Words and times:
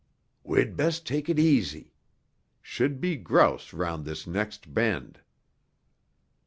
"We'd 0.43 0.75
best 0.75 1.05
take 1.05 1.29
it 1.29 1.37
easy. 1.37 1.93
Should 2.59 2.99
be 2.99 3.15
grouse 3.17 3.71
round 3.71 4.03
this 4.03 4.25
next 4.25 4.73
bend." 4.73 5.19